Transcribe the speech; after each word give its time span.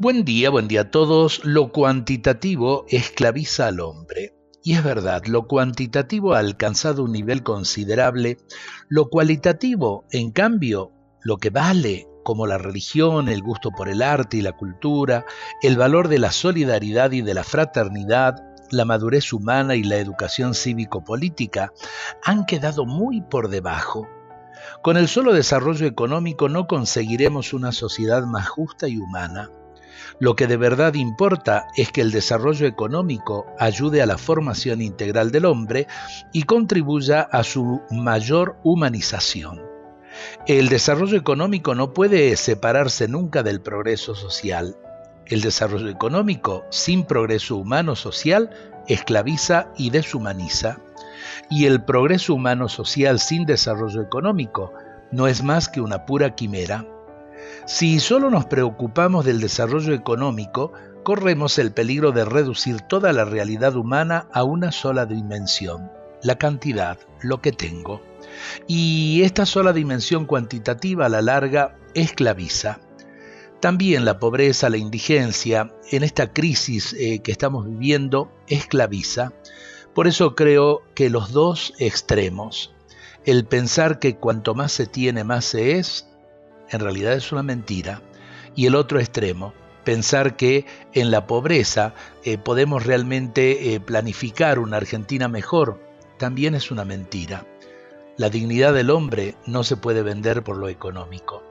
Buen 0.00 0.24
día, 0.24 0.50
buen 0.50 0.68
día 0.68 0.82
a 0.82 0.90
todos. 0.92 1.44
Lo 1.44 1.72
cuantitativo 1.72 2.84
esclaviza 2.88 3.66
al 3.66 3.80
hombre. 3.80 4.32
Y 4.62 4.74
es 4.74 4.84
verdad, 4.84 5.24
lo 5.26 5.48
cuantitativo 5.48 6.34
ha 6.34 6.38
alcanzado 6.38 7.02
un 7.02 7.10
nivel 7.10 7.42
considerable. 7.42 8.38
Lo 8.88 9.08
cualitativo, 9.08 10.04
en 10.12 10.30
cambio, 10.30 10.92
lo 11.20 11.38
que 11.38 11.50
vale, 11.50 12.06
como 12.22 12.46
la 12.46 12.58
religión, 12.58 13.28
el 13.28 13.42
gusto 13.42 13.72
por 13.72 13.88
el 13.88 14.00
arte 14.00 14.36
y 14.36 14.40
la 14.40 14.52
cultura, 14.52 15.26
el 15.62 15.76
valor 15.76 16.06
de 16.06 16.20
la 16.20 16.30
solidaridad 16.30 17.10
y 17.10 17.22
de 17.22 17.34
la 17.34 17.42
fraternidad, 17.42 18.36
la 18.70 18.84
madurez 18.84 19.32
humana 19.32 19.74
y 19.74 19.82
la 19.82 19.96
educación 19.96 20.54
cívico-política, 20.54 21.72
han 22.22 22.46
quedado 22.46 22.86
muy 22.86 23.20
por 23.20 23.48
debajo. 23.48 24.06
Con 24.80 24.96
el 24.96 25.08
solo 25.08 25.32
desarrollo 25.32 25.86
económico 25.86 26.48
no 26.48 26.68
conseguiremos 26.68 27.52
una 27.52 27.72
sociedad 27.72 28.22
más 28.22 28.48
justa 28.48 28.86
y 28.86 28.98
humana. 28.98 29.50
Lo 30.18 30.36
que 30.36 30.46
de 30.46 30.56
verdad 30.56 30.94
importa 30.94 31.68
es 31.76 31.92
que 31.92 32.00
el 32.00 32.10
desarrollo 32.10 32.66
económico 32.66 33.46
ayude 33.58 34.02
a 34.02 34.06
la 34.06 34.18
formación 34.18 34.80
integral 34.80 35.30
del 35.30 35.44
hombre 35.44 35.86
y 36.32 36.42
contribuya 36.42 37.22
a 37.22 37.44
su 37.44 37.82
mayor 37.90 38.56
humanización. 38.64 39.62
El 40.46 40.68
desarrollo 40.68 41.16
económico 41.16 41.74
no 41.74 41.92
puede 41.92 42.34
separarse 42.36 43.08
nunca 43.08 43.42
del 43.42 43.60
progreso 43.60 44.14
social. 44.14 44.76
El 45.26 45.40
desarrollo 45.42 45.88
económico 45.88 46.64
sin 46.70 47.04
progreso 47.04 47.56
humano 47.56 47.94
social 47.94 48.50
esclaviza 48.88 49.70
y 49.76 49.90
deshumaniza. 49.90 50.80
Y 51.50 51.66
el 51.66 51.84
progreso 51.84 52.34
humano 52.34 52.68
social 52.68 53.20
sin 53.20 53.44
desarrollo 53.44 54.02
económico 54.02 54.72
no 55.12 55.26
es 55.26 55.42
más 55.42 55.68
que 55.68 55.80
una 55.80 56.06
pura 56.06 56.34
quimera. 56.34 56.84
Si 57.68 58.00
solo 58.00 58.30
nos 58.30 58.46
preocupamos 58.46 59.26
del 59.26 59.42
desarrollo 59.42 59.92
económico, 59.92 60.72
corremos 61.02 61.58
el 61.58 61.70
peligro 61.70 62.12
de 62.12 62.24
reducir 62.24 62.80
toda 62.80 63.12
la 63.12 63.26
realidad 63.26 63.76
humana 63.76 64.26
a 64.32 64.42
una 64.42 64.72
sola 64.72 65.04
dimensión, 65.04 65.92
la 66.22 66.38
cantidad, 66.38 66.98
lo 67.20 67.42
que 67.42 67.52
tengo. 67.52 68.00
Y 68.66 69.20
esta 69.22 69.44
sola 69.44 69.74
dimensión 69.74 70.24
cuantitativa 70.24 71.04
a 71.04 71.08
la 71.10 71.20
larga 71.20 71.76
esclaviza. 71.92 72.80
También 73.60 74.06
la 74.06 74.18
pobreza, 74.18 74.70
la 74.70 74.78
indigencia, 74.78 75.70
en 75.90 76.04
esta 76.04 76.32
crisis 76.32 76.94
eh, 76.94 77.20
que 77.20 77.32
estamos 77.32 77.68
viviendo, 77.68 78.32
esclaviza. 78.46 79.34
Por 79.94 80.06
eso 80.06 80.34
creo 80.34 80.84
que 80.94 81.10
los 81.10 81.32
dos 81.32 81.74
extremos, 81.78 82.72
el 83.26 83.44
pensar 83.44 83.98
que 83.98 84.16
cuanto 84.16 84.54
más 84.54 84.72
se 84.72 84.86
tiene, 84.86 85.22
más 85.22 85.44
se 85.44 85.76
es, 85.76 86.08
en 86.70 86.80
realidad 86.80 87.14
es 87.14 87.32
una 87.32 87.42
mentira. 87.42 88.02
Y 88.54 88.66
el 88.66 88.74
otro 88.74 88.98
extremo, 88.98 89.52
pensar 89.84 90.36
que 90.36 90.66
en 90.92 91.10
la 91.10 91.26
pobreza 91.26 91.94
eh, 92.24 92.38
podemos 92.38 92.84
realmente 92.84 93.74
eh, 93.74 93.80
planificar 93.80 94.58
una 94.58 94.76
Argentina 94.76 95.28
mejor, 95.28 95.80
también 96.18 96.54
es 96.54 96.70
una 96.70 96.84
mentira. 96.84 97.46
La 98.16 98.30
dignidad 98.30 98.74
del 98.74 98.90
hombre 98.90 99.36
no 99.46 99.62
se 99.62 99.76
puede 99.76 100.02
vender 100.02 100.42
por 100.42 100.56
lo 100.56 100.68
económico. 100.68 101.42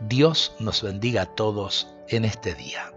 Dios 0.00 0.54
nos 0.58 0.82
bendiga 0.82 1.22
a 1.22 1.34
todos 1.34 1.94
en 2.08 2.24
este 2.24 2.54
día. 2.54 2.92